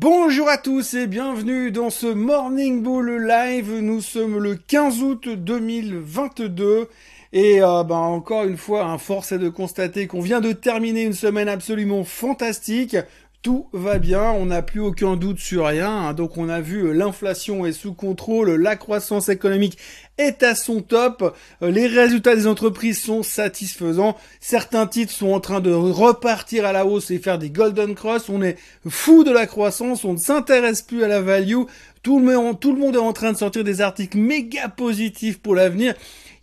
Bonjour 0.00 0.48
à 0.48 0.58
tous 0.58 0.94
et 0.94 1.08
bienvenue 1.08 1.72
dans 1.72 1.90
ce 1.90 2.06
Morning 2.06 2.84
Bull 2.84 3.26
Live. 3.26 3.80
Nous 3.80 4.00
sommes 4.00 4.38
le 4.38 4.54
15 4.54 5.02
août 5.02 5.28
2022 5.28 6.88
et 7.32 7.58
ben, 7.58 7.96
encore 7.96 8.44
une 8.44 8.56
fois, 8.56 8.84
un 8.84 8.98
force 8.98 9.32
est 9.32 9.40
de 9.40 9.48
constater 9.48 10.06
qu'on 10.06 10.20
vient 10.20 10.40
de 10.40 10.52
terminer 10.52 11.02
une 11.02 11.14
semaine 11.14 11.48
absolument 11.48 12.04
fantastique. 12.04 12.96
Tout 13.42 13.66
va 13.72 13.98
bien, 13.98 14.30
on 14.30 14.46
n'a 14.46 14.62
plus 14.62 14.78
aucun 14.80 15.16
doute 15.16 15.40
sur 15.40 15.66
rien. 15.66 15.90
Hein. 15.90 16.14
donc 16.14 16.36
on 16.36 16.48
a 16.48 16.60
vu 16.60 16.94
l'inflation 16.94 17.66
est 17.66 17.72
sous 17.72 17.92
contrôle, 17.92 18.50
la 18.50 18.76
croissance 18.76 19.28
économique 19.28 19.78
est 20.18 20.42
à 20.42 20.54
son 20.54 20.82
top, 20.82 21.34
euh, 21.62 21.70
les 21.70 21.86
résultats 21.86 22.36
des 22.36 22.46
entreprises 22.46 23.00
sont 23.00 23.22
satisfaisants, 23.22 24.16
certains 24.40 24.86
titres 24.86 25.12
sont 25.12 25.32
en 25.32 25.40
train 25.40 25.60
de 25.60 25.72
repartir 25.72 26.66
à 26.66 26.72
la 26.72 26.84
hausse 26.84 27.10
et 27.10 27.18
faire 27.18 27.38
des 27.38 27.50
golden 27.50 27.94
cross, 27.94 28.28
on 28.28 28.42
est 28.42 28.56
fou 28.88 29.24
de 29.24 29.30
la 29.30 29.46
croissance, 29.46 30.04
on 30.04 30.14
ne 30.14 30.18
s'intéresse 30.18 30.82
plus 30.82 31.04
à 31.04 31.08
la 31.08 31.20
value, 31.20 31.62
tout 32.02 32.18
le, 32.18 32.24
monde, 32.24 32.58
tout 32.60 32.72
le 32.72 32.78
monde 32.78 32.96
est 32.96 32.98
en 32.98 33.12
train 33.12 33.32
de 33.32 33.36
sortir 33.36 33.64
des 33.64 33.80
articles 33.80 34.18
méga 34.18 34.68
positifs 34.68 35.38
pour 35.38 35.54
l'avenir. 35.54 35.94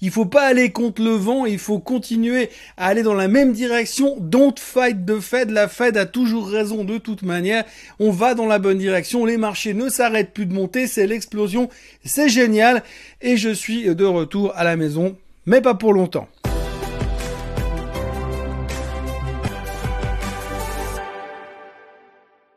Il 0.02 0.12
faut 0.12 0.26
pas 0.26 0.46
aller 0.46 0.72
contre 0.72 1.02
le 1.02 1.12
vent, 1.12 1.48
il 1.48 1.58
faut 1.58 1.80
continuer 1.80 2.50
à 2.78 2.86
aller 2.86 3.02
dans 3.02 3.16
la 3.16 3.28
même 3.28 3.54
direction. 3.54 4.18
Don't 4.20 4.54
fight 4.56 5.04
the 5.04 5.20
Fed. 5.20 5.50
La 5.50 5.68
Fed 5.68 5.98
a 5.98 6.06
toujours 6.06 6.48
raison 6.48 6.84
de 6.84 7.00
toute 7.00 7.24
manière. 7.24 7.64
On 8.00 8.12
va 8.12 8.36
dans 8.36 8.46
la 8.46 8.60
bonne 8.60 8.78
direction. 8.78 9.26
Les 9.26 9.38
marchés 9.38 9.74
ne 9.74 9.90
s'arrêtent 9.90 10.32
plus 10.32 10.46
de 10.46 10.54
monter. 10.54 10.86
C'est 10.86 11.08
l'explosion. 11.08 11.70
C'est 12.04 12.30
génial. 12.30 12.84
Et 13.22 13.36
je 13.36 13.50
suis 13.50 13.65
de 13.74 14.06
retour 14.06 14.54
à 14.56 14.64
la 14.64 14.76
maison. 14.76 15.16
Mais 15.46 15.62
pas 15.62 15.76
pour 15.76 15.94
longtemps. 15.94 16.28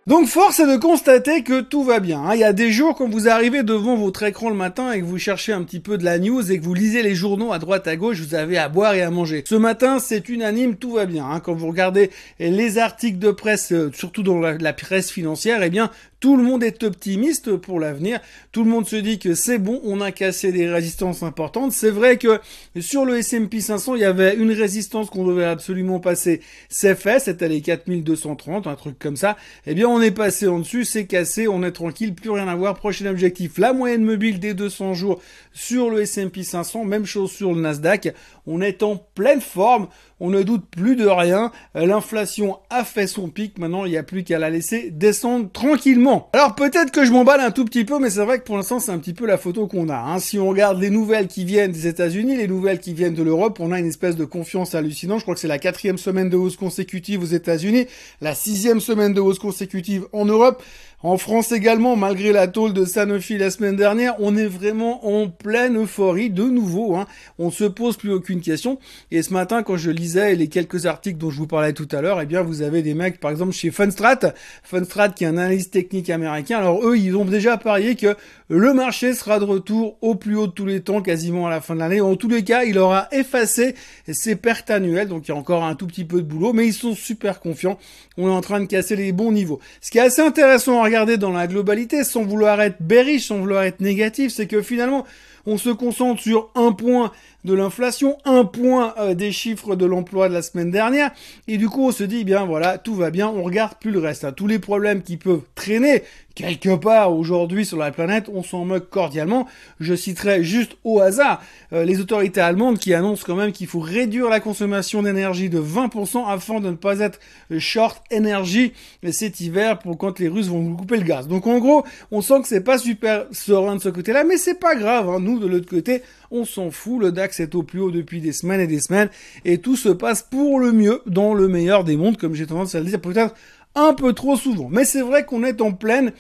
Donc 0.09 0.27
force 0.27 0.59
est 0.59 0.67
de 0.67 0.81
constater 0.81 1.43
que 1.43 1.61
tout 1.61 1.85
va 1.85 2.01
bien. 2.01 2.23
Hein. 2.23 2.35
Il 2.35 2.41
y 2.41 2.45
a 2.45 2.55
des 2.55 2.73
jours 2.73 2.95
quand 2.97 3.11
vous 3.11 3.29
arrivez 3.29 3.63
devant 3.63 3.95
votre 3.95 4.23
écran 4.23 4.49
le 4.49 4.57
matin 4.57 4.91
et 4.93 5.01
que 5.01 5.05
vous 5.05 5.19
cherchez 5.19 5.53
un 5.53 5.63
petit 5.63 5.81
peu 5.81 5.99
de 5.99 6.05
la 6.05 6.19
news 6.19 6.51
et 6.51 6.59
que 6.59 6.65
vous 6.65 6.73
lisez 6.73 7.03
les 7.03 7.15
journaux 7.15 7.53
à 7.53 7.59
droite 7.59 7.87
à 7.87 7.95
gauche, 7.95 8.19
vous 8.23 8.35
avez 8.35 8.57
à 8.57 8.71
boire 8.71 8.95
et 8.95 9.03
à 9.03 9.11
manger. 9.11 9.45
Ce 9.47 9.55
matin, 9.55 9.99
c'est 9.99 10.31
unanime, 10.31 10.77
tout 10.77 10.93
va 10.93 11.05
bien. 11.05 11.27
Hein. 11.27 11.41
Quand 11.41 11.53
vous 11.53 11.67
regardez 11.69 12.09
les 12.41 12.79
articles 12.79 13.19
de 13.19 13.31
presse, 13.31 13.71
euh, 13.73 13.91
surtout 13.93 14.23
dans 14.23 14.39
la, 14.39 14.73
presse 14.73 15.11
financière, 15.11 15.63
eh 15.63 15.69
bien 15.69 15.91
tout 16.21 16.37
le 16.37 16.43
monde 16.43 16.65
est 16.65 16.83
optimiste 16.83 17.57
pour 17.57 17.79
l'avenir. 17.79 18.21
Tout 18.51 18.65
le 18.65 18.71
monde 18.71 18.89
se 18.89 18.97
dit 18.97 19.19
que 19.19 19.35
c'est 19.35 19.59
bon, 19.59 19.81
on 19.85 20.01
a 20.01 20.11
cassé 20.11 20.51
des 20.51 20.69
résistances 20.69 21.23
importantes. 21.23 21.73
C'est 21.73 21.91
vrai 21.91 22.17
que 22.17 22.41
sur 22.81 23.05
le 23.05 23.19
S&P 23.19 23.61
500, 23.61 23.95
il 23.95 24.01
y 24.01 24.05
avait 24.05 24.35
une 24.35 24.53
résistance 24.53 25.11
qu'on 25.11 25.25
devait 25.25 25.45
absolument 25.45 26.01
passer. 26.01 26.41
C'est 26.69 26.97
fait, 26.97 27.21
c'était 27.21 27.49
les 27.49 27.61
4230, 27.61 28.67
un 28.67 28.75
truc 28.75 28.99
comme 28.99 29.17
ça. 29.17 29.37
Eh 29.67 29.75
bien, 29.75 29.89
on 29.89 30.01
est 30.01 30.11
passé 30.11 30.49
en 30.49 30.59
dessus, 30.59 30.85
c'est 30.85 31.07
cassé, 31.07 31.47
on 31.47 31.63
est 31.63 31.73
tranquille, 31.73 32.15
plus 32.15 32.31
rien 32.31 32.49
à 32.49 32.57
voir. 32.57 32.75
Prochain 32.75 33.07
objectif, 33.07 33.59
la 33.59 33.73
moyenne 33.73 34.05
mobile 34.05 34.41
des 34.41 34.55
200 34.55 34.95
jours 34.95 35.21
sur 35.53 35.91
le 35.91 36.03
S&P 36.03 36.43
500, 36.43 36.85
même 36.85 37.07
chose 37.07 37.31
sur 37.31 37.55
le 37.55 37.61
Nasdaq. 37.61 38.13
On 38.49 38.61
est 38.61 38.83
en 38.83 38.97
pleine 38.97 39.41
forme 39.41 39.89
on 40.21 40.31
ne 40.31 40.43
doute 40.43 40.65
plus 40.69 40.97
de 40.97 41.07
rien, 41.07 41.53
l'inflation 41.75 42.59
a 42.71 42.83
fait 42.83 43.07
son 43.07 43.29
pic, 43.29 43.59
maintenant 43.59 43.85
il 43.85 43.93
n'y 43.93 43.97
a 43.97 44.03
plus 44.03 44.25
qu'à 44.25 44.39
la 44.39 44.51
laisser 44.51 44.91
descendre 44.91 45.49
tranquillement. 45.53 46.29
Alors 46.33 46.57
peut-être 46.57 46.91
que 46.91 47.05
je 47.05 47.13
m'emballe 47.13 47.41
un 47.41 47.53
tout 47.53 47.65
petit 47.65 47.85
peu, 47.85 48.01
mais 48.01 48.11
c'est 48.11 48.25
vrai 48.25 48.41
que 48.41 48.45
pour 48.45 48.57
l'instant 48.57 48.81
c'est 48.81 48.91
un 48.91 48.99
petit 48.99 49.15
peu 49.15 49.27
la 49.27 49.39
photo 49.39 49.69
qu'on 49.69 49.89
a. 49.89 49.97
Hein. 49.97 50.19
Si 50.19 50.39
on 50.39 50.49
regarde 50.49 50.81
les 50.81 50.91
nouvelles 50.91 51.29
qui 51.29 51.45
viennent 51.45 51.71
des 51.71 51.87
États-Unis, 51.87 52.37
les 52.37 52.49
nouvelles 52.49 52.81
qui 52.81 52.95
viennent 52.95 53.15
de 53.15 53.23
l'Europe, 53.23 53.61
on 53.61 53.71
a 53.71 53.79
une 53.79 53.87
espèce 53.87 54.17
de 54.17 54.25
confiance 54.25 54.75
hallucinante. 54.75 55.21
Je 55.21 55.25
crois 55.25 55.35
que 55.35 55.41
c'est 55.41 55.49
la 55.49 55.59
quatrième 55.59 55.99
semaine 55.99 56.31
de 56.31 56.37
hausse 56.37 56.57
consécutive 56.57 57.23
aux 57.23 57.27
États-Unis, 57.27 57.87
la 58.21 58.35
sixième 58.35 58.81
semaine 58.81 59.15
de 59.15 59.21
hausse 59.21 59.39
consécutive 59.39 60.07
en 60.13 60.25
Europe. 60.25 60.63
En 61.05 61.17
France 61.17 61.53
également, 61.53 61.95
malgré 61.95 62.33
la 62.33 62.49
tôle 62.49 62.73
de 62.73 62.85
Sanofi 62.85 63.39
la 63.39 63.53
semaine 63.53 63.77
dernière, 63.77 64.17
on 64.19 64.37
est 64.37 64.49
vraiment 64.49 65.07
en 65.07 65.29
pleine 65.29 65.81
euphorie 65.81 66.29
de 66.29 66.43
nouveau. 66.43 66.97
Hein. 66.97 67.07
On 67.39 67.53
se 67.53 67.63
pose 67.63 67.97
plus 67.97 68.11
aucune 68.11 68.41
question. 68.41 68.81
Et 69.13 69.23
ce 69.23 69.33
matin, 69.33 69.63
quand 69.63 69.77
je 69.77 69.93
lisais 69.93 70.35
les 70.35 70.49
quelques 70.49 70.87
articles 70.87 71.17
dont 71.17 71.31
je 71.31 71.37
vous 71.37 71.47
parlais 71.47 71.73
tout 71.73 71.87
à 71.93 72.01
l'heure, 72.01 72.21
eh 72.21 72.27
bien, 72.27 72.43
vous 72.43 72.63
avez 72.63 72.83
des 72.83 72.95
mecs, 72.95 73.21
par 73.21 73.31
exemple, 73.31 73.53
chez 73.53 73.71
Funstrat, 73.71 74.19
Funstrat 74.65 75.11
qui 75.11 75.23
est 75.23 75.29
un 75.29 75.39
analyste 75.39 75.73
technique 75.73 76.11
américain. 76.11 76.59
Alors 76.59 76.85
eux, 76.85 76.99
ils 76.99 77.17
ont 77.17 77.25
déjà 77.25 77.59
parié 77.59 77.95
que 77.95 78.17
le 78.51 78.73
marché 78.73 79.13
sera 79.13 79.39
de 79.39 79.45
retour 79.45 79.99
au 80.01 80.15
plus 80.15 80.35
haut 80.35 80.47
de 80.47 80.53
tous 80.53 80.65
les 80.65 80.81
temps, 80.81 81.03
quasiment 81.03 81.47
à 81.47 81.51
la 81.51 81.61
fin 81.61 81.75
de 81.75 81.81
l'année. 81.81 82.01
En 82.01 82.17
tous 82.17 82.29
les 82.29 82.45
cas, 82.45 82.65
il 82.65 82.79
aura 82.79 83.07
effacé 83.13 83.75
ses 84.11 84.37
pertes 84.37 84.71
annuelles, 84.71 85.09
donc 85.09 85.29
il 85.29 85.33
y 85.33 85.35
a 85.35 85.37
encore 85.37 85.65
un 85.65 85.75
tout 85.75 85.87
petit 85.87 86.07
peu 86.07 86.23
de 86.23 86.27
boulot, 86.27 86.55
mais 86.55 86.67
ils 86.67 86.73
sont 86.73 86.95
super 86.95 87.41
confiants. 87.41 87.79
On 88.17 88.27
est 88.27 88.33
en 88.33 88.41
train 88.41 88.61
de 88.61 88.65
casser 88.65 88.97
les 88.97 89.13
bons 89.13 89.33
niveaux. 89.33 89.61
Ce 89.83 89.91
qui 89.91 89.99
est 89.99 90.03
assez 90.03 90.23
intéressant 90.23 90.83
regarder 90.83 91.19
dans 91.19 91.33
la 91.33 91.47
globalité, 91.47 92.05
sans 92.05 92.23
vouloir 92.23 92.61
être 92.63 92.81
bearish, 92.81 93.27
sans 93.27 93.39
vouloir 93.39 93.65
être 93.65 93.81
négatif, 93.81 94.33
c'est 94.33 94.47
que 94.47 94.63
finalement, 94.63 95.05
on 95.45 95.59
se 95.59 95.71
concentre 95.71 96.23
sur 96.23 96.51
un 96.55 96.73
point 96.73 97.13
de 97.45 97.55
l'inflation, 97.55 98.19
un 98.25 98.45
point 98.45 98.95
euh, 98.99 99.15
des 99.15 99.33
chiffres 99.33 99.77
de 99.77 99.87
l'emploi 99.87 100.29
de 100.29 100.35
la 100.35 100.43
semaine 100.43 100.71
dernière, 100.71 101.11
et 101.47 101.57
du 101.57 101.69
coup 101.69 101.87
on 101.87 101.93
se 101.93 102.05
dit, 102.05 102.25
bien 102.25 102.45
voilà, 102.45 102.79
tout 102.79 102.95
va 102.95 103.11
bien, 103.11 103.29
on 103.29 103.43
regarde 103.43 103.75
plus 103.81 103.91
le 103.91 104.01
reste. 104.01 104.25
Hein. 104.25 104.33
Tous 104.33 104.47
les 104.47 104.59
problèmes 104.59 105.03
qui 105.03 105.17
peuvent 105.17 105.43
traîner 105.55 106.03
quelque 106.35 106.77
part 106.77 107.13
aujourd'hui 107.13 107.67
sur 107.67 107.79
la 107.79 107.91
planète, 107.91 108.31
on 108.33 108.45
s'en 108.45 108.65
moque 108.65 108.91
cordialement. 108.91 109.49
Je 109.81 109.95
citerai 109.95 110.45
juste 110.45 110.77
au 110.85 111.01
hasard 111.01 111.43
euh, 111.73 111.85
les 111.85 112.01
autorités 112.01 112.41
allemandes 112.41 112.79
qui 112.79 112.95
annoncent 112.95 113.25
quand 113.27 113.35
même 113.35 113.51
qu'il 113.51 113.67
faut 113.67 113.81
réduire 113.81 114.29
la 114.29 114.39
consommation 114.39 115.03
d'énergie 115.03 115.49
de 115.49 115.61
20% 115.61 116.29
afin 116.29 116.61
de 116.61 116.71
ne 116.71 116.77
pas 116.77 117.01
être 117.01 117.19
short 117.59 118.05
énergie 118.11 118.73
cet 119.11 119.41
hiver 119.41 119.79
pour 119.79 119.99
quand 119.99 120.19
les 120.19 120.29
Russes 120.29 120.49
vont 120.49 120.77
couper 120.77 120.97
le 120.97 121.03
gaz. 121.03 121.29
Donc 121.29 121.47
en 121.47 121.59
gros, 121.59 121.85
on 122.11 122.21
sent 122.21 122.43
que 122.43 122.49
c'est 122.49 122.63
pas 122.63 122.79
super 122.79 123.27
serein 123.33 123.77
de 123.77 123.81
ce 123.81 123.89
côté-là, 123.89 124.25
mais 124.25 124.37
c'est 124.37 124.59
pas 124.59 124.75
grave. 124.75 125.09
Hein. 125.09 125.21
Nous 125.21 125.39
de 125.39 125.47
l'autre 125.47 125.69
côté, 125.69 126.03
on 126.31 126.45
s'en 126.45 126.71
fout, 126.71 127.01
le 127.01 127.13
DAX 127.13 127.41
est 127.41 127.55
au 127.55 127.63
plus 127.63 127.81
haut 127.81 127.91
depuis 127.91 128.21
des 128.21 128.33
semaines 128.33 128.61
et 128.61 128.67
des 128.67 128.81
semaines, 128.81 129.11
et 129.45 129.59
tout 129.59 129.77
se 129.77 129.89
passe 129.89 130.23
pour 130.23 130.61
le 130.61 130.73
mieux 130.73 131.03
dans 131.07 131.35
le 131.35 131.49
meilleur 131.49 131.85
des 131.85 131.97
mondes, 131.97 132.17
comme 132.17 132.35
j'ai 132.35 132.47
tendance 132.47 132.75
à 132.75 132.81
le 132.81 132.87
dire 132.87 133.01
peut-être 133.01 133.35
un 133.75 133.95
peu 133.95 134.13
trop 134.13 134.37
souvent. 134.37 134.69
Mais 134.71 134.85
c'est 134.85 135.03
vrai 135.03 135.25
qu'on 135.25 135.45
est 135.45 135.61
en 135.61 135.73
pleine 135.73 136.13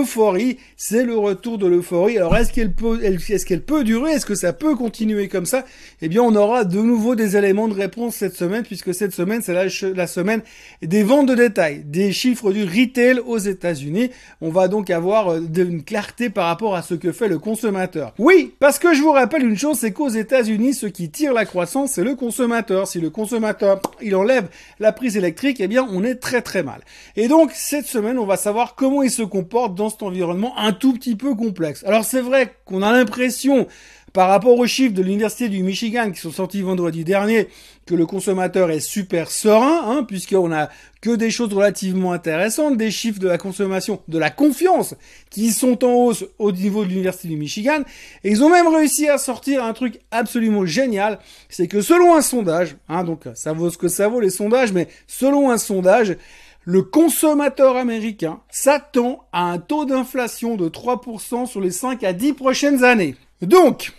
euphorie, 0.00 0.58
c'est 0.76 1.04
le 1.04 1.16
retour 1.16 1.58
de 1.58 1.66
l'euphorie. 1.66 2.18
Alors 2.18 2.36
est-ce 2.36 2.52
qu'elle 2.52 2.72
peut, 2.72 3.02
est-ce 3.02 3.46
qu'elle 3.46 3.62
peut 3.62 3.84
durer? 3.84 4.12
Est-ce 4.12 4.26
que 4.26 4.34
ça 4.34 4.52
peut 4.52 4.74
continuer 4.74 5.28
comme 5.28 5.46
ça? 5.46 5.64
Eh 6.02 6.08
bien, 6.08 6.22
on 6.22 6.34
aura 6.34 6.64
de 6.64 6.78
nouveau 6.78 7.14
des 7.14 7.36
éléments 7.36 7.68
de 7.68 7.74
réponse 7.74 8.16
cette 8.16 8.36
semaine, 8.36 8.62
puisque 8.62 8.94
cette 8.94 9.12
semaine, 9.12 9.42
c'est 9.42 9.54
la, 9.94 10.06
semaine 10.06 10.42
des 10.82 11.02
ventes 11.02 11.26
de 11.26 11.34
détail, 11.34 11.82
des 11.84 12.12
chiffres 12.12 12.52
du 12.52 12.64
retail 12.64 13.20
aux 13.20 13.38
États-Unis. 13.38 14.10
On 14.40 14.50
va 14.50 14.68
donc 14.68 14.90
avoir 14.90 15.28
euh, 15.28 15.40
une 15.56 15.82
clarté 15.82 16.30
par 16.30 16.46
rapport 16.46 16.74
à 16.74 16.82
ce 16.82 16.94
que 16.94 17.12
fait 17.12 17.28
le 17.28 17.38
consommateur. 17.38 18.14
Oui, 18.18 18.52
parce 18.58 18.78
que 18.78 18.94
je 18.94 19.02
vous 19.02 19.12
rappelle 19.12 19.44
une 19.44 19.56
chose, 19.56 19.78
c'est 19.78 19.92
qu'aux 19.92 20.08
États-Unis, 20.08 20.74
ce 20.74 20.86
qui 20.86 21.10
tire 21.10 21.32
la 21.32 21.44
croissance, 21.44 21.92
c'est 21.92 22.04
le 22.04 22.14
consommateur. 22.14 22.86
Si 22.86 23.00
le 23.00 23.10
consommateur, 23.10 23.80
il 24.02 24.14
enlève 24.16 24.48
la 24.78 24.92
prise 24.92 25.16
électrique, 25.16 25.58
eh 25.60 25.68
bien, 25.68 25.86
on 25.90 26.04
est 26.04 26.16
très 26.16 26.42
très 26.42 26.62
mal. 26.62 26.80
Et 27.16 27.28
donc, 27.28 27.50
cette 27.54 27.86
semaine, 27.86 28.18
on 28.18 28.26
va 28.26 28.36
savoir 28.36 28.74
comment 28.74 29.02
il 29.02 29.10
se 29.10 29.22
comporte 29.22 29.74
cet 29.90 30.02
environnement 30.02 30.56
un 30.58 30.72
tout 30.72 30.92
petit 30.92 31.16
peu 31.16 31.34
complexe. 31.34 31.84
Alors 31.84 32.04
c'est 32.04 32.20
vrai 32.20 32.54
qu'on 32.64 32.82
a 32.82 32.92
l'impression, 32.92 33.66
par 34.14 34.28
rapport 34.28 34.56
aux 34.56 34.66
chiffres 34.66 34.94
de 34.94 35.02
l'Université 35.02 35.48
du 35.48 35.64
Michigan 35.64 36.12
qui 36.12 36.20
sont 36.20 36.30
sortis 36.30 36.62
vendredi 36.62 37.02
dernier, 37.02 37.48
que 37.84 37.96
le 37.96 38.06
consommateur 38.06 38.70
est 38.70 38.78
super 38.78 39.28
serein, 39.28 39.82
hein, 39.84 40.04
puisqu'on 40.04 40.52
a 40.52 40.68
que 41.02 41.10
des 41.16 41.30
choses 41.30 41.52
relativement 41.52 42.12
intéressantes, 42.12 42.76
des 42.76 42.92
chiffres 42.92 43.18
de 43.18 43.26
la 43.26 43.38
consommation, 43.38 44.00
de 44.06 44.18
la 44.18 44.30
confiance, 44.30 44.94
qui 45.30 45.50
sont 45.50 45.84
en 45.84 45.92
hausse 45.92 46.24
au 46.38 46.52
niveau 46.52 46.84
de 46.84 46.90
l'Université 46.90 47.26
du 47.26 47.36
Michigan. 47.36 47.80
Et 48.22 48.30
ils 48.30 48.44
ont 48.44 48.50
même 48.50 48.68
réussi 48.68 49.08
à 49.08 49.18
sortir 49.18 49.64
un 49.64 49.72
truc 49.72 49.98
absolument 50.12 50.64
génial, 50.64 51.18
c'est 51.48 51.66
que 51.66 51.82
selon 51.82 52.14
un 52.14 52.22
sondage, 52.22 52.76
hein, 52.88 53.02
donc 53.02 53.24
ça 53.34 53.52
vaut 53.52 53.68
ce 53.68 53.78
que 53.78 53.88
ça 53.88 54.06
vaut 54.06 54.20
les 54.20 54.30
sondages, 54.30 54.72
mais 54.72 54.86
selon 55.08 55.50
un 55.50 55.58
sondage, 55.58 56.16
le 56.64 56.82
consommateur 56.82 57.76
américain 57.76 58.40
s'attend 58.50 59.26
à 59.32 59.50
un 59.50 59.58
taux 59.58 59.84
d'inflation 59.84 60.56
de 60.56 60.68
3% 60.68 61.46
sur 61.46 61.60
les 61.60 61.70
5 61.70 62.02
à 62.04 62.12
10 62.12 62.32
prochaines 62.32 62.84
années. 62.84 63.16
Donc, 63.42 63.92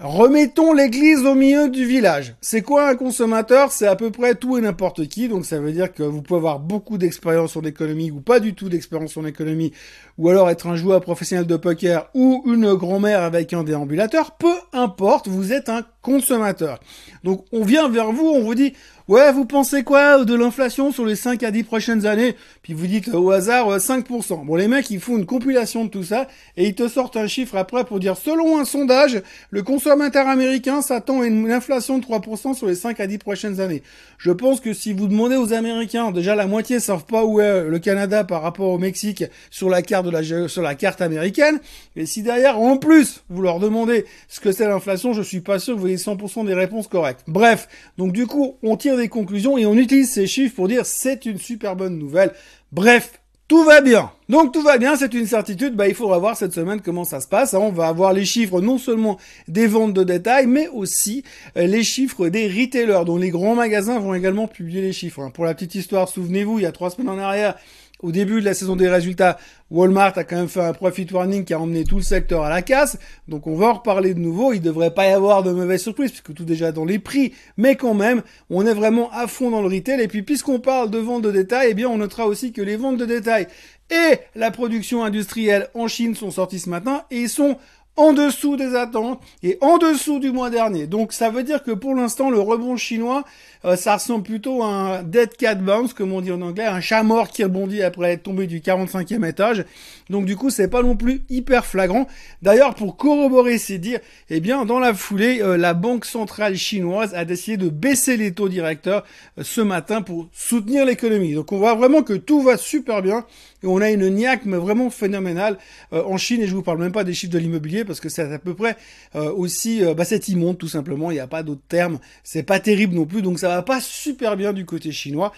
Remettons 0.00 0.72
l'église 0.74 1.26
au 1.26 1.34
milieu 1.34 1.68
du 1.68 1.84
village. 1.84 2.36
C'est 2.40 2.62
quoi 2.62 2.88
un 2.88 2.94
consommateur? 2.94 3.72
C'est 3.72 3.88
à 3.88 3.96
peu 3.96 4.12
près 4.12 4.36
tout 4.36 4.56
et 4.56 4.60
n'importe 4.60 5.08
qui. 5.08 5.26
Donc 5.26 5.44
ça 5.44 5.58
veut 5.58 5.72
dire 5.72 5.92
que 5.92 6.04
vous 6.04 6.22
pouvez 6.22 6.38
avoir 6.38 6.60
beaucoup 6.60 6.98
d'expérience 6.98 7.56
en 7.56 7.62
économie 7.62 8.12
ou 8.12 8.20
pas 8.20 8.38
du 8.38 8.54
tout 8.54 8.68
d'expérience 8.68 9.16
en 9.16 9.26
économie, 9.26 9.72
ou 10.16 10.28
alors 10.28 10.50
être 10.50 10.68
un 10.68 10.76
joueur 10.76 11.00
professionnel 11.00 11.48
de 11.48 11.56
poker 11.56 12.10
ou 12.14 12.44
une 12.46 12.74
grand-mère 12.74 13.24
avec 13.24 13.52
un 13.52 13.64
déambulateur. 13.64 14.36
Peu 14.36 14.54
importe, 14.72 15.26
vous 15.26 15.52
êtes 15.52 15.68
un 15.68 15.84
consommateurs. 16.08 16.80
Donc 17.24 17.44
on 17.52 17.64
vient 17.64 17.88
vers 17.88 18.12
vous, 18.12 18.26
on 18.26 18.40
vous 18.40 18.54
dit 18.54 18.72
Ouais, 19.08 19.32
vous 19.32 19.46
pensez 19.46 19.84
quoi 19.84 20.22
de 20.22 20.34
l'inflation 20.34 20.92
sur 20.92 21.06
les 21.06 21.16
5 21.16 21.42
à 21.42 21.50
10 21.50 21.62
prochaines 21.62 22.04
années? 22.04 22.36
Puis 22.60 22.74
vous 22.74 22.86
dites 22.86 23.08
au 23.08 23.30
hasard 23.30 23.78
5%. 23.78 24.44
Bon, 24.44 24.54
les 24.54 24.68
mecs, 24.68 24.90
ils 24.90 25.00
font 25.00 25.16
une 25.16 25.24
compilation 25.24 25.86
de 25.86 25.88
tout 25.88 26.04
ça 26.04 26.28
et 26.58 26.66
ils 26.66 26.74
te 26.74 26.88
sortent 26.88 27.16
un 27.16 27.26
chiffre 27.26 27.56
après 27.56 27.84
pour 27.84 28.00
dire 28.00 28.18
selon 28.18 28.58
un 28.58 28.66
sondage, 28.66 29.22
le 29.48 29.62
consommateur 29.62 30.28
américain 30.28 30.82
s'attend 30.82 31.22
à 31.22 31.26
une 31.26 31.50
inflation 31.50 31.96
de 31.96 32.04
3% 32.04 32.54
sur 32.54 32.66
les 32.66 32.74
5 32.74 33.00
à 33.00 33.06
10 33.06 33.16
prochaines 33.16 33.60
années. 33.60 33.82
Je 34.18 34.30
pense 34.30 34.60
que 34.60 34.74
si 34.74 34.92
vous 34.92 35.08
demandez 35.08 35.36
aux 35.36 35.54
Américains, 35.54 36.10
déjà 36.10 36.34
la 36.34 36.46
moitié 36.46 36.78
savent 36.78 37.06
pas 37.06 37.24
où 37.24 37.40
est 37.40 37.64
le 37.64 37.78
Canada 37.78 38.24
par 38.24 38.42
rapport 38.42 38.68
au 38.68 38.78
Mexique 38.78 39.24
sur 39.50 39.70
la 39.70 39.80
carte 39.80 40.06
sur 40.48 40.60
la 40.60 40.74
carte 40.74 41.00
américaine. 41.00 41.60
Et 41.96 42.04
si 42.04 42.22
derrière, 42.22 42.60
en 42.60 42.76
plus, 42.76 43.24
vous 43.30 43.40
leur 43.40 43.58
demandez 43.58 44.04
ce 44.28 44.40
que 44.40 44.52
c'est 44.52 44.68
l'inflation, 44.68 45.14
je 45.14 45.22
suis 45.22 45.40
pas 45.40 45.58
sûr 45.58 45.76
que 45.76 45.80
vous 45.80 45.88
100% 45.98 46.46
des 46.46 46.54
réponses 46.54 46.88
correctes. 46.88 47.24
Bref, 47.26 47.68
donc 47.98 48.12
du 48.12 48.26
coup, 48.26 48.56
on 48.62 48.76
tire 48.76 48.96
des 48.96 49.08
conclusions 49.08 49.58
et 49.58 49.66
on 49.66 49.74
utilise 49.74 50.10
ces 50.10 50.26
chiffres 50.26 50.56
pour 50.56 50.68
dire 50.68 50.86
c'est 50.86 51.26
une 51.26 51.38
super 51.38 51.76
bonne 51.76 51.98
nouvelle. 51.98 52.32
Bref, 52.72 53.20
tout 53.48 53.64
va 53.64 53.80
bien. 53.80 54.10
Donc 54.28 54.52
tout 54.52 54.60
va 54.60 54.76
bien, 54.76 54.94
c'est 54.94 55.14
une 55.14 55.26
certitude. 55.26 55.74
Bah, 55.74 55.88
il 55.88 55.94
faudra 55.94 56.18
voir 56.18 56.36
cette 56.36 56.52
semaine 56.52 56.82
comment 56.82 57.04
ça 57.04 57.20
se 57.20 57.26
passe. 57.26 57.54
On 57.54 57.72
va 57.72 57.88
avoir 57.88 58.12
les 58.12 58.26
chiffres 58.26 58.60
non 58.60 58.76
seulement 58.76 59.18
des 59.48 59.66
ventes 59.66 59.94
de 59.94 60.04
détail, 60.04 60.46
mais 60.46 60.68
aussi 60.68 61.24
euh, 61.56 61.66
les 61.66 61.82
chiffres 61.82 62.28
des 62.28 62.46
retailers, 62.46 63.06
dont 63.06 63.16
les 63.16 63.30
grands 63.30 63.54
magasins 63.54 63.98
vont 63.98 64.12
également 64.12 64.48
publier 64.48 64.82
les 64.82 64.92
chiffres. 64.92 65.22
Hein. 65.22 65.30
Pour 65.30 65.46
la 65.46 65.54
petite 65.54 65.74
histoire, 65.74 66.10
souvenez-vous, 66.10 66.58
il 66.58 66.64
y 66.64 66.66
a 66.66 66.72
trois 66.72 66.90
semaines 66.90 67.08
en 67.08 67.18
arrière, 67.18 67.54
au 68.00 68.12
début 68.12 68.40
de 68.40 68.44
la 68.44 68.54
saison 68.54 68.76
des 68.76 68.88
résultats, 68.88 69.38
Walmart 69.70 70.16
a 70.16 70.24
quand 70.24 70.36
même 70.36 70.48
fait 70.48 70.62
un 70.62 70.72
profit 70.72 71.06
warning 71.12 71.44
qui 71.44 71.52
a 71.52 71.60
emmené 71.60 71.84
tout 71.84 71.96
le 71.96 72.02
secteur 72.02 72.42
à 72.44 72.48
la 72.48 72.62
casse. 72.62 72.98
Donc 73.26 73.46
on 73.46 73.54
va 73.56 73.66
en 73.66 73.74
reparler 73.74 74.14
de 74.14 74.20
nouveau. 74.20 74.52
Il 74.52 74.60
devrait 74.60 74.94
pas 74.94 75.08
y 75.08 75.10
avoir 75.10 75.42
de 75.42 75.50
mauvaises 75.50 75.82
surprises 75.82 76.10
puisque 76.10 76.32
tout 76.32 76.44
déjà 76.44 76.72
dans 76.72 76.84
les 76.84 76.98
prix. 76.98 77.32
Mais 77.56 77.76
quand 77.76 77.94
même, 77.94 78.22
on 78.50 78.66
est 78.66 78.74
vraiment 78.74 79.10
à 79.10 79.26
fond 79.26 79.50
dans 79.50 79.60
le 79.60 79.68
retail. 79.68 80.00
Et 80.00 80.08
puis 80.08 80.22
puisqu'on 80.22 80.60
parle 80.60 80.90
de 80.90 80.98
vente 80.98 81.22
de 81.22 81.32
détail, 81.32 81.68
eh 81.70 81.74
bien 81.74 81.88
on 81.88 81.98
notera 81.98 82.26
aussi 82.26 82.52
que 82.52 82.62
les 82.62 82.76
ventes 82.76 82.96
de 82.96 83.04
détail 83.04 83.46
et 83.90 84.18
la 84.34 84.50
production 84.50 85.02
industrielle 85.02 85.68
en 85.74 85.88
Chine 85.88 86.14
sont 86.14 86.30
sorties 86.30 86.60
ce 86.60 86.68
matin 86.68 87.04
et 87.10 87.26
sont 87.26 87.56
en 87.98 88.12
dessous 88.12 88.56
des 88.56 88.76
attentes 88.76 89.20
et 89.42 89.58
en 89.60 89.76
dessous 89.76 90.20
du 90.20 90.30
mois 90.30 90.50
dernier. 90.50 90.86
Donc 90.86 91.12
ça 91.12 91.30
veut 91.30 91.42
dire 91.42 91.64
que 91.64 91.72
pour 91.72 91.94
l'instant 91.94 92.30
le 92.30 92.38
rebond 92.40 92.76
chinois 92.76 93.24
euh, 93.64 93.76
ça 93.76 93.94
ressemble 93.94 94.22
plutôt 94.22 94.62
à 94.62 94.66
un 94.66 95.02
dead 95.02 95.36
cat 95.36 95.56
bounce, 95.56 95.92
comme 95.92 96.12
on 96.12 96.20
dit 96.20 96.30
en 96.30 96.40
anglais, 96.42 96.64
un 96.64 96.80
chat 96.80 97.02
mort 97.02 97.28
qui 97.28 97.42
rebondit 97.42 97.82
après 97.82 98.12
être 98.12 98.22
tombé 98.22 98.46
du 98.46 98.60
45e 98.60 99.28
étage. 99.28 99.64
Donc 100.10 100.26
du 100.26 100.36
coup, 100.36 100.50
c'est 100.50 100.68
pas 100.68 100.82
non 100.82 100.96
plus 100.96 101.22
hyper 101.28 101.66
flagrant. 101.66 102.06
D'ailleurs, 102.42 102.74
pour 102.74 102.96
corroborer 102.96 103.58
ces 103.58 103.78
dires, 103.78 104.00
eh 104.30 104.40
bien, 104.40 104.64
dans 104.64 104.78
la 104.78 104.94
foulée, 104.94 105.40
euh, 105.42 105.56
la 105.56 105.74
Banque 105.74 106.04
centrale 106.04 106.56
chinoise 106.56 107.14
a 107.14 107.24
décidé 107.24 107.56
de 107.56 107.68
baisser 107.68 108.16
les 108.16 108.32
taux 108.32 108.48
directeurs 108.48 109.04
euh, 109.38 109.42
ce 109.42 109.60
matin 109.60 110.02
pour 110.02 110.28
soutenir 110.32 110.84
l'économie. 110.84 111.34
Donc 111.34 111.52
on 111.52 111.58
voit 111.58 111.74
vraiment 111.74 112.02
que 112.02 112.14
tout 112.14 112.42
va 112.42 112.56
super 112.56 113.02
bien 113.02 113.24
et 113.62 113.66
on 113.66 113.80
a 113.80 113.90
une 113.90 114.08
niaque 114.08 114.44
mais 114.44 114.56
vraiment 114.56 114.88
phénoménale 114.88 115.58
en 115.90 116.16
Chine 116.16 116.42
et 116.42 116.46
je 116.46 116.54
vous 116.54 116.62
parle 116.62 116.78
même 116.78 116.92
pas 116.92 117.02
des 117.02 117.12
chiffres 117.12 117.32
de 117.32 117.38
l'immobilier 117.38 117.84
parce 117.88 117.98
que 117.98 118.08
c'est 118.08 118.32
à 118.32 118.38
peu 118.38 118.54
près 118.54 118.76
aussi 119.14 119.82
bah 119.96 120.04
c'est 120.04 120.28
immonde 120.28 120.58
tout 120.58 120.68
simplement. 120.68 121.10
Il 121.10 121.14
n'y 121.14 121.20
a 121.20 121.26
pas 121.26 121.42
d'autre 121.42 121.62
terme 121.68 121.98
c'est 122.22 122.44
pas 122.44 122.60
terrible 122.60 122.94
non 122.94 123.06
plus. 123.06 123.22
Donc 123.22 123.40
ça 123.40 123.48
va 123.48 123.62
pas 123.62 123.80
super 123.80 124.36
bien 124.36 124.52
du 124.52 124.64
côté 124.64 124.92
chinois. 124.92 125.32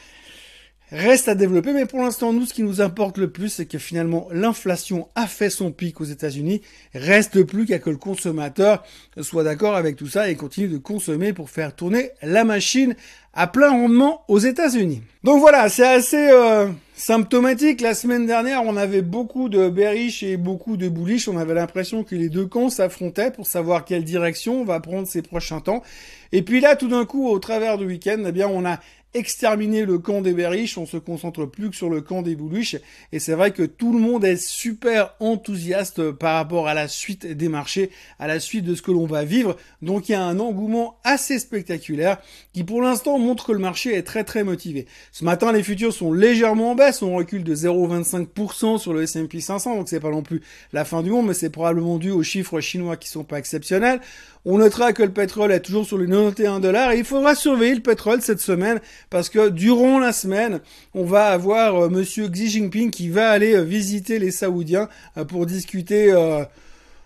Reste 0.93 1.29
à 1.29 1.37
développer, 1.37 1.73
mais 1.73 1.87
pour 1.87 2.01
l'instant, 2.01 2.33
nous, 2.33 2.47
ce 2.47 2.55
qui 2.55 2.65
nous 2.65 2.81
importe 2.81 3.17
le 3.17 3.31
plus, 3.31 3.49
c'est 3.49 3.67
que 3.67 3.79
finalement, 3.79 4.27
l'inflation 4.33 5.09
a 5.15 5.29
fait 5.29 5.51
son 5.51 5.71
pic 5.71 6.01
aux 6.01 6.05
États-Unis. 6.05 6.63
Reste 6.95 7.45
plus 7.45 7.65
qu'à 7.65 7.79
que 7.79 7.91
le 7.91 7.97
consommateur 7.97 8.83
soit 9.21 9.45
d'accord 9.45 9.77
avec 9.77 9.95
tout 9.95 10.09
ça 10.09 10.29
et 10.31 10.35
continue 10.35 10.67
de 10.67 10.79
consommer 10.79 11.33
pour 11.33 11.49
faire 11.49 11.77
tourner 11.77 12.11
la 12.23 12.43
machine 12.43 12.97
à 13.35 13.47
plein 13.47 13.71
rendement 13.71 14.25
aux 14.27 14.41
États-Unis. 14.41 15.03
Donc 15.23 15.39
voilà, 15.39 15.69
c'est 15.69 15.87
assez 15.87 16.29
euh, 16.31 16.67
symptomatique. 16.97 17.81
La 17.81 17.95
semaine 17.95 18.27
dernière, 18.27 18.65
on 18.65 18.77
avait 18.77 19.03
beaucoup 19.03 19.49
de 19.49 19.69
bearish 19.69 20.25
et 20.25 20.37
beaucoup 20.37 20.77
de 20.77 20.89
bullish. 20.89 21.29
On 21.29 21.39
avait 21.39 21.55
l'impression 21.55 22.03
que 22.03 22.17
les 22.17 22.29
deux 22.29 22.47
camps 22.47 22.69
s'affrontaient 22.69 23.31
pour 23.31 23.47
savoir 23.47 23.85
quelle 23.85 24.03
direction 24.03 24.63
on 24.63 24.65
va 24.65 24.81
prendre 24.81 25.07
ces 25.07 25.23
prochains 25.23 25.61
temps. 25.61 25.85
Et 26.33 26.43
puis 26.43 26.61
là, 26.61 26.75
tout 26.75 26.89
d'un 26.89 27.05
coup, 27.05 27.29
au 27.29 27.39
travers 27.39 27.79
du 27.79 27.87
week-end, 27.87 28.23
eh 28.27 28.33
bien, 28.33 28.49
on 28.49 28.65
a 28.65 28.81
exterminer 29.15 29.85
le 29.85 29.99
camp 29.99 30.21
des 30.21 30.33
bearish, 30.33 30.79
on 30.79 30.87
se 30.87 30.97
concentre 30.97 31.45
plus 31.45 31.71
que 31.71 31.77
sur 31.77 31.91
le 31.91 32.01
camp 32.01 32.23
des 32.23 32.37
bullish. 32.37 32.77
Et 33.13 33.19
c'est 33.19 33.33
vrai 33.33 33.51
que 33.51 33.65
tout 33.65 33.93
le 33.93 33.99
monde 33.99 34.25
est 34.25 34.37
super 34.37 35.15
enthousiaste 35.19 36.13
par 36.13 36.37
rapport 36.37 36.69
à 36.69 36.75
la 36.75 36.87
suite 36.87 37.27
des 37.27 37.49
marchés, 37.49 37.91
à 38.19 38.27
la 38.27 38.39
suite 38.39 38.65
de 38.65 38.75
ce 38.75 38.83
que 38.83 38.93
l'on 38.93 39.07
va 39.07 39.25
vivre. 39.25 39.57
Donc 39.83 40.09
il 40.09 40.13
y 40.13 40.15
a 40.15 40.23
un 40.23 40.39
engouement 40.39 40.99
assez 41.03 41.39
spectaculaire 41.39 42.19
qui 42.53 42.63
pour 42.63 42.83
l'instant 42.83 43.19
montre 43.19 43.47
que 43.47 43.53
le 43.53 43.59
marché 43.59 43.95
est 43.95 44.03
très 44.03 44.25
très 44.25 44.45
motivé. 44.45 44.87
Ce 45.13 45.25
matin, 45.25 45.53
les 45.53 45.63
futurs 45.63 45.93
sont 45.93 46.13
légèrement 46.13 46.73
en 46.73 46.75
baisse, 46.75 47.03
on 47.03 47.17
recule 47.17 47.45
de 47.45 47.55
0,25% 47.55 48.79
sur 48.79 48.93
le 48.93 49.03
S&P 49.03 49.41
500, 49.41 49.77
donc 49.77 49.89
c'est 49.89 50.01
pas 50.01 50.11
non 50.11 50.23
plus 50.23 50.41
la 50.73 50.85
fin 50.85 51.03
du 51.03 51.11
monde, 51.11 51.27
mais 51.27 51.35
c'est 51.35 51.51
probablement 51.51 51.99
dû 51.99 52.11
aux 52.11 52.23
chiffres 52.23 52.61
chinois 52.61 52.97
qui 52.97 53.09
sont 53.09 53.25
pas 53.25 53.39
exceptionnels. 53.39 54.01
On 54.47 54.57
notera 54.57 54.95
que 54.95 55.03
le 55.03 55.11
pétrole 55.11 55.53
est 55.53 55.61
toujours 55.61 55.85
sur 55.85 55.99
les 55.99 56.07
91 56.07 56.63
dollars 56.63 56.93
et 56.93 56.99
il 56.99 57.05
faudra 57.05 57.35
surveiller 57.35 57.75
le 57.75 57.83
pétrole 57.83 58.23
cette 58.23 58.41
semaine 58.41 58.81
parce 59.11 59.29
que 59.29 59.51
durant 59.51 59.99
la 59.99 60.13
semaine, 60.13 60.61
on 60.95 61.05
va 61.05 61.27
avoir 61.27 61.77
euh, 61.77 61.89
monsieur 61.91 62.27
Xi 62.27 62.49
Jinping 62.49 62.91
qui 62.91 63.11
va 63.11 63.31
aller 63.31 63.55
euh, 63.55 63.63
visiter 63.63 64.19
les 64.19 64.31
Saoudiens 64.31 64.89
euh, 65.19 65.27
pour 65.27 65.45
discuter 65.45 66.15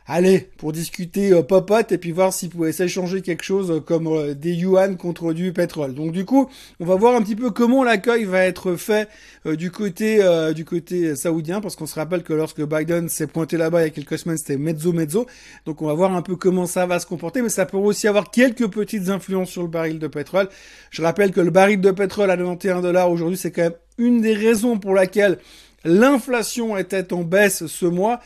Allez, 0.07 0.51
pour 0.59 0.73
discuter 0.73 1.33
euh, 1.33 1.41
popote 1.43 1.91
et 1.91 1.97
puis 1.97 2.13
voir 2.13 2.31
s'ils 2.31 2.51
pouvaient 2.51 2.73
s'échanger 2.73 3.23
quelque 3.23 3.43
chose 3.43 3.71
euh, 3.71 3.81
comme 3.81 4.07
euh, 4.07 4.35
des 4.35 4.53
yuan 4.53 4.99
contre 4.99 5.33
du 5.33 5.51
pétrole. 5.55 5.95
Donc 5.95 6.13
du 6.13 6.27
coup, 6.27 6.51
on 6.79 6.85
va 6.85 6.95
voir 6.95 7.15
un 7.15 7.23
petit 7.23 7.35
peu 7.35 7.51
comment 7.51 7.83
l'accueil 7.83 8.25
va 8.25 8.45
être 8.45 8.77
fait 8.77 9.09
du 9.47 9.71
côté 9.71 10.23
du 10.55 10.65
côté 10.65 11.15
saoudien, 11.17 11.61
parce 11.61 11.77
qu'on 11.77 11.87
se 11.87 11.95
rappelle 11.95 12.23
que 12.23 12.33
lorsque 12.33 12.63
Biden 12.63 13.09
s'est 13.09 13.27
pointé 13.27 13.57
là-bas 13.57 13.83
il 13.83 13.85
y 13.85 13.87
a 13.87 13.91
quelques 13.91 14.19
semaines, 14.19 14.37
c'était 14.37 14.57
mezzo 14.57 14.93
mezzo. 14.93 15.27
Donc 15.67 15.83
on 15.83 15.87
va 15.87 15.95
voir 15.95 16.15
un 16.15 16.23
peu 16.23 16.37
comment 16.37 16.67
ça 16.67 16.87
va 16.87 16.99
se 16.99 17.07
comporter, 17.07 17.43
mais 17.43 17.49
ça 17.49 17.67
pourrait 17.67 17.89
aussi 17.89 18.09
avoir 18.09 18.31
quelques 18.31 18.69
petites 18.69 19.09
influences 19.09 19.51
sur 19.51 19.63
le 19.63 19.69
baril 19.69 19.99
de 19.99 20.07
pétrole. 20.07 20.49
Je 20.91 21.03
rappelle 21.03 21.31
que 21.31 21.41
le 21.41 21.51
baril 21.51 21.81
de 21.81 21.91
pétrole 21.91 22.31
à 22.31 22.37
91 22.37 22.83
dollars 22.83 23.11
aujourd'hui, 23.11 23.39
c'est 23.39 23.51
quand 23.51 23.63
même 23.63 23.75
une 23.99 24.21
des 24.21 24.35
raisons 24.35 24.79
pour 24.79 24.95
laquelle 24.95 25.39
l'inflation 25.85 26.77
était 26.77 27.13
en 27.13 27.23
baisse 27.23 27.67
ce 27.67 27.87
mois. 27.87 28.21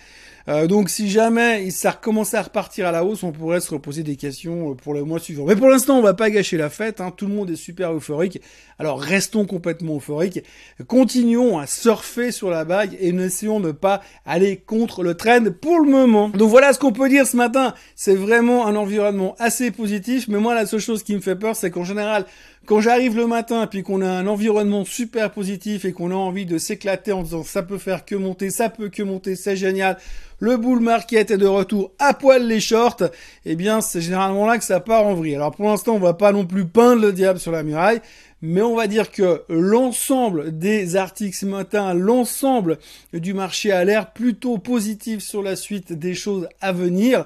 Euh, 0.49 0.67
donc 0.67 0.89
si 0.89 1.11
jamais 1.11 1.71
ça 1.71 1.91
recommençait 1.91 2.39
à 2.39 2.43
repartir 2.43 2.87
à 2.87 2.93
la 2.93 3.05
hausse, 3.05 3.23
on 3.23 3.33
pourrait 3.33 3.61
se 3.61 3.71
reposer 3.71 4.03
des 4.03 4.17
questions 4.17 4.71
euh, 4.71 4.75
pour 4.75 4.95
le 4.95 5.05
mois 5.05 5.19
suivant. 5.19 5.45
Mais 5.45 5.57
pour 5.57 5.69
l'instant, 5.69 5.99
on 5.99 6.03
va 6.03 6.15
pas 6.15 6.31
gâcher 6.31 6.57
la 6.57 6.71
fête. 6.71 7.03
Hein. 7.03 7.13
Tout 7.15 7.27
le 7.27 7.35
monde 7.35 7.51
est 7.51 7.57
super 7.57 7.93
euphorique. 7.93 8.41
Alors 8.79 8.99
restons 8.99 9.45
complètement 9.45 9.97
euphoriques. 9.97 10.43
Continuons 10.87 11.59
à 11.59 11.67
surfer 11.67 12.33
sur 12.33 12.49
la 12.49 12.65
bague 12.65 12.97
et 12.99 13.13
n'essayons 13.13 13.61
de 13.61 13.73
pas 13.73 14.01
aller 14.25 14.57
contre 14.57 15.03
le 15.03 15.15
trend 15.15 15.51
pour 15.61 15.81
le 15.81 15.91
moment. 15.91 16.31
Donc 16.31 16.49
voilà 16.49 16.73
ce 16.73 16.79
qu'on 16.79 16.93
peut 16.93 17.11
dire 17.11 17.27
ce 17.27 17.37
matin. 17.37 17.75
C'est 17.95 18.15
vraiment 18.15 18.67
un 18.67 18.77
environnement 18.77 19.35
assez 19.39 19.71
positif. 19.71 20.29
Mais 20.29 20.39
moi, 20.39 20.55
la 20.55 20.65
seule 20.65 20.81
chose 20.81 21.03
qui 21.03 21.15
me 21.15 21.21
fait 21.21 21.37
peur, 21.37 21.57
c'est 21.57 21.71
qu'en 21.71 21.85
général, 21.85 22.25
quand 22.65 22.81
j'arrive 22.81 23.17
le 23.17 23.27
matin 23.27 23.67
puis 23.67 23.83
qu'on 23.83 24.03
a 24.03 24.09
un 24.09 24.27
environnement 24.27 24.85
super 24.85 25.31
positif 25.31 25.85
et 25.85 25.93
qu'on 25.93 26.11
a 26.11 26.15
envie 26.15 26.47
de 26.47 26.59
s'éclater 26.59 27.13
en 27.13 27.23
disant 27.23 27.43
ça 27.43 27.63
peut 27.63 27.79
faire 27.79 28.05
que 28.05 28.15
monter, 28.15 28.51
ça 28.51 28.69
peut 28.69 28.89
que 28.91 29.03
monter, 29.03 29.37
c'est 29.37 29.57
génial. 29.57 29.97
Le 30.41 30.57
bull 30.57 30.79
market 30.79 31.33
est 31.33 31.37
de 31.37 31.47
retour 31.47 31.91
à 31.99 32.15
poil 32.15 32.47
les 32.47 32.61
shorts. 32.61 33.03
Eh 33.45 33.57
bien, 33.57 33.81
c'est 33.81 34.01
généralement 34.01 34.47
là 34.47 34.57
que 34.57 34.65
ça 34.65 34.79
part 34.79 35.05
en 35.05 35.15
vrille. 35.15 35.35
Alors 35.35 35.51
pour 35.51 35.67
l'instant, 35.67 35.95
on 35.95 35.99
va 35.99 36.15
pas 36.15 36.31
non 36.31 36.47
plus 36.47 36.65
peindre 36.65 37.03
le 37.03 37.13
diable 37.13 37.41
sur 37.41 37.51
la 37.51 37.65
muraille, 37.65 38.01
mais 38.41 38.63
on 38.63 38.77
va 38.77 38.87
dire 38.87 39.11
que 39.11 39.43
l'ensemble 39.49 40.57
des 40.57 40.95
articles 40.95 41.37
ce 41.37 41.47
matin, 41.47 41.93
l'ensemble 41.93 42.79
du 43.13 43.35
marché 43.35 43.73
a 43.73 43.85
l'air 43.85 44.13
plutôt 44.13 44.59
positif 44.59 45.21
sur 45.21 45.43
la 45.43 45.57
suite 45.57 45.93
des 45.93 46.15
choses 46.15 46.49
à 46.61 46.71
venir. 46.71 47.25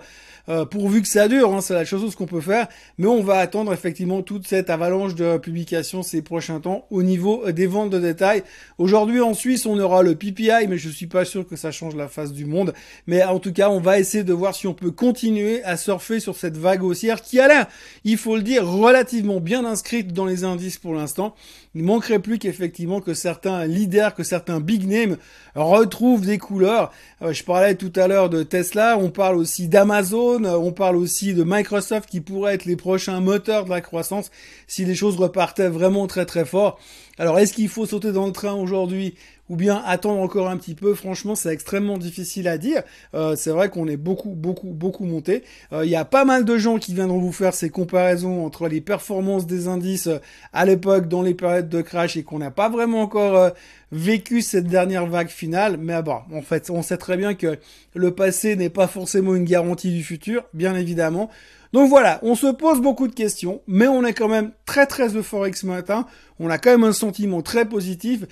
Euh, 0.49 0.65
pourvu 0.65 1.03
que 1.03 1.09
ça 1.09 1.29
dure, 1.29 1.53
hein, 1.55 1.61
c'est 1.61 1.75
la 1.75 1.85
chose 1.85 2.15
qu'on 2.17 2.27
peut 2.27 2.41
faire, 2.41 2.67
mais 2.99 3.07
on 3.07 3.23
va 3.23 3.39
attendre 3.39 3.73
effectivement 3.73 4.23
toute 4.23 4.47
cette 4.47 4.71
avalanche 4.71 5.15
de 5.15 5.39
publications 5.39 6.03
ces 6.03 6.23
prochains 6.23 6.61
temps 6.61 6.87
au 6.91 7.03
niveau 7.03 7.51
des 7.53 7.67
ventes 7.67 7.91
de 7.91 8.01
détail. 8.01 8.43
Aujourd'hui 8.79 9.21
en 9.21 9.35
Suisse, 9.35 9.67
on 9.67 9.79
aura 9.79 10.03
le 10.03 10.15
PPI, 10.15 10.67
mais 10.69 10.79
je 10.79 10.89
suis 10.89 11.07
pas 11.07 11.25
sûr 11.25 11.47
que 11.47 11.57
ça 11.57 11.71
change 11.71 11.95
la 11.95 12.09
face 12.09 12.33
du 12.33 12.45
monde. 12.45 12.75
Mais 13.07 13.23
en 13.23 13.39
tout 13.39 13.53
cas, 13.53 13.71
on 13.71 13.81
va 13.81 13.99
essayer 13.99 14.25
de 14.25 14.33
voir 14.33 14.55
si 14.55 14.67
on 14.67 14.75
peut 14.75 14.91
continuer 14.91 15.63
à 15.65 15.77
surfer 15.77 16.21
sur 16.21 16.37
cette 16.37 16.57
vague 16.57 16.83
haussière 16.83 17.23
qui 17.23 17.39
a 17.39 17.49
l'air, 17.49 17.67
il 18.05 18.17
faut 18.17 18.37
le 18.37 18.43
dire, 18.43 18.67
relativement 18.67 19.41
bien 19.41 19.65
inscrite 19.65 20.13
dans 20.13 20.25
les 20.25 20.45
indices 20.45 20.79
pour 20.79 20.95
l'instant. 20.95 21.35
Il 21.75 21.85
manquerait 21.85 22.19
plus 22.19 22.39
qu'effectivement 22.39 23.01
que 23.01 23.15
certains 23.15 23.65
leaders, 23.65 24.15
que 24.15 24.25
certains 24.25 24.61
big 24.61 24.87
names 24.87 25.17
retrouvent 25.55 26.27
des 26.27 26.37
couleurs. 26.37 26.93
Euh, 27.23 27.33
je 27.33 27.45
parlais 27.45 27.75
tout 27.77 27.93
à 27.97 28.09
l'heure 28.09 28.29
de 28.29 28.43
Tesla, 28.43 28.99
on 28.99 29.11
parle 29.11 29.37
aussi 29.37 29.69
d'Amazon, 29.69 30.45
on 30.45 30.73
parle 30.73 30.97
aussi 30.97 31.33
de 31.33 31.45
Microsoft 31.45 32.11
qui 32.11 32.21
pourraient 32.21 32.55
être 32.55 32.67
les 32.67 32.77
prochains 32.77 33.21
moteurs 33.21 33.65
de 33.65 33.71
la 33.71 33.81
croissance 33.81 34.31
si 34.67 34.85
les 34.85 34.95
choses 34.95 35.17
repartaient 35.17 35.71
vraiment 35.71 36.07
très 36.07 36.27
très 36.27 36.45
fort. 36.45 36.79
Alors 37.19 37.39
est-ce 37.39 37.55
qu'il 37.55 37.69
faut 37.69 37.87
sauter 37.87 38.13
dans 38.13 38.27
le 38.27 38.33
train 38.33 38.55
aujourd'hui 38.55 39.15
ou 39.49 39.57
bien 39.57 39.83
attendre 39.85 40.21
encore 40.21 40.49
un 40.49 40.57
petit 40.57 40.75
peu. 40.75 40.95
Franchement, 40.95 41.35
c'est 41.35 41.53
extrêmement 41.53 41.99
difficile 41.99 42.49
à 42.49 42.59
dire. 42.59 42.83
Euh, 43.15 43.37
c'est 43.37 43.51
vrai 43.51 43.69
qu'on 43.69 43.87
est 43.89 43.97
beaucoup, 43.97 44.31
beaucoup, 44.31 44.71
beaucoup 44.71 45.05
monté. 45.05 45.43
Il 45.73 45.89
y 45.89 45.97
a 45.97 46.05
pas 46.05 46.25
mal 46.25 46.45
de 46.45 46.57
gens 46.59 46.79
qui 46.79 46.95
viendront 46.95 47.19
vous 47.19 47.33
faire 47.33 47.55
ces 47.55 47.71
comparaisons 47.71 48.45
entre 48.45 48.69
les 48.69 48.81
performances 48.81 49.47
des 49.47 49.69
indices 49.69 50.09
à 50.53 50.65
l'époque 50.65 51.09
dans 51.09 51.23
les 51.23 51.35
périodes 51.35 51.69
de 51.69 51.81
crash 51.81 52.17
et 52.17 52.23
qu'on 52.23 52.39
n'a 52.39 52.51
pas 52.51 52.69
vraiment 52.69 53.03
encore 53.03 53.53
vécu 53.93 54.41
cette 54.41 54.67
dernière 54.67 55.07
vague 55.07 55.29
finale. 55.29 55.77
Mais 55.77 56.03
bon, 56.03 56.19
en 56.33 56.43
fait, 56.43 56.71
on 56.71 56.83
sait 56.83 56.97
très 56.97 57.17
bien 57.17 57.35
que 57.35 57.59
le 57.95 58.15
passé 58.15 58.57
n'est 58.57 58.71
pas 58.71 58.87
forcément 58.87 59.35
une 59.35 59.45
garantie 59.45 59.93
du 59.93 60.03
futur, 60.03 60.45
bien 60.55 60.75
évidemment. 60.75 61.31
Donc 61.73 61.89
voilà, 61.89 62.19
on 62.23 62.35
se 62.35 62.49
pose 62.49 62.81
beaucoup 62.81 63.09
de 63.09 63.15
questions, 63.15 63.63
mais 63.67 63.87
on 63.87 64.05
est 64.05 64.13
quand 64.13 64.29
même 64.29 64.53
très 64.67 64.87
très 64.87 65.17
euphorique 65.17 65.57
ce 65.57 65.67
matin. 65.67 66.07
On 66.39 66.51
a 66.51 66.59
quand 66.59 66.71
même 66.71 66.85
un 66.85 66.93
sentiment 66.93 67.41
très 67.41 67.65
positif. 67.67 68.25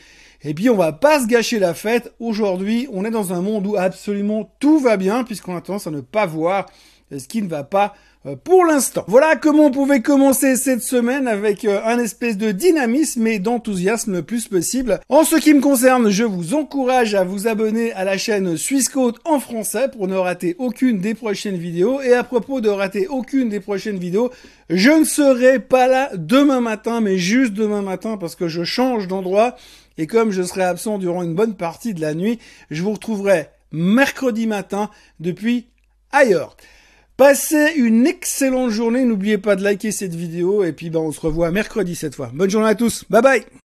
Et 0.42 0.52
puis 0.52 0.68
on 0.68 0.76
va 0.76 0.92
pas 0.92 1.20
se 1.20 1.26
gâcher 1.26 1.58
la 1.58 1.74
fête. 1.74 2.12
Aujourd'hui, 2.20 2.88
on 2.92 3.04
est 3.04 3.10
dans 3.10 3.32
un 3.32 3.40
monde 3.40 3.66
où 3.66 3.76
absolument 3.76 4.54
tout 4.60 4.78
va 4.78 4.96
bien, 4.96 5.24
puisqu'on 5.24 5.56
a 5.56 5.60
tendance 5.60 5.86
à 5.86 5.90
ne 5.90 6.00
pas 6.00 6.26
voir 6.26 6.66
ce 7.10 7.26
qui 7.26 7.42
ne 7.42 7.48
va 7.48 7.64
pas 7.64 7.94
pour 8.44 8.66
l'instant. 8.66 9.04
Voilà 9.08 9.36
comment 9.36 9.66
on 9.66 9.70
pouvait 9.70 10.02
commencer 10.02 10.56
cette 10.56 10.82
semaine 10.82 11.26
avec 11.26 11.64
euh, 11.64 11.80
un 11.86 11.98
espèce 11.98 12.36
de 12.36 12.52
dynamisme 12.52 13.26
et 13.26 13.38
d'enthousiasme 13.38 14.12
le 14.12 14.22
plus 14.22 14.46
possible. 14.46 15.00
En 15.08 15.24
ce 15.24 15.36
qui 15.36 15.54
me 15.54 15.62
concerne, 15.62 16.10
je 16.10 16.24
vous 16.24 16.52
encourage 16.54 17.14
à 17.14 17.24
vous 17.24 17.48
abonner 17.48 17.92
à 17.92 18.04
la 18.04 18.18
chaîne 18.18 18.58
Suisse 18.58 18.90
en 19.24 19.40
français 19.40 19.88
pour 19.88 20.06
ne 20.06 20.16
rater 20.16 20.54
aucune 20.58 20.98
des 20.98 21.14
prochaines 21.14 21.56
vidéos. 21.56 22.02
Et 22.02 22.12
à 22.12 22.22
propos 22.22 22.60
de 22.60 22.68
rater 22.68 23.06
aucune 23.08 23.48
des 23.48 23.60
prochaines 23.60 23.98
vidéos, 23.98 24.30
je 24.68 24.90
ne 24.90 25.04
serai 25.04 25.58
pas 25.58 25.86
là 25.86 26.10
demain 26.14 26.60
matin, 26.60 27.00
mais 27.00 27.16
juste 27.16 27.54
demain 27.54 27.80
matin 27.80 28.18
parce 28.18 28.36
que 28.36 28.48
je 28.48 28.64
change 28.64 29.08
d'endroit. 29.08 29.56
Et 29.96 30.06
comme 30.06 30.30
je 30.30 30.42
serai 30.42 30.64
absent 30.64 30.98
durant 30.98 31.22
une 31.22 31.34
bonne 31.34 31.54
partie 31.54 31.94
de 31.94 32.02
la 32.02 32.12
nuit, 32.12 32.38
je 32.70 32.82
vous 32.82 32.92
retrouverai 32.92 33.48
mercredi 33.72 34.46
matin 34.46 34.90
depuis 35.20 35.68
ailleurs. 36.12 36.56
Passez 37.20 37.74
une 37.76 38.06
excellente 38.06 38.70
journée. 38.70 39.04
N'oubliez 39.04 39.36
pas 39.36 39.54
de 39.54 39.62
liker 39.62 39.92
cette 39.92 40.14
vidéo. 40.14 40.64
Et 40.64 40.72
puis, 40.72 40.88
ben, 40.88 41.00
on 41.00 41.12
se 41.12 41.20
revoit 41.20 41.50
mercredi 41.50 41.94
cette 41.94 42.14
fois. 42.14 42.30
Bonne 42.32 42.48
journée 42.48 42.70
à 42.70 42.74
tous. 42.74 43.04
Bye 43.10 43.20
bye. 43.20 43.44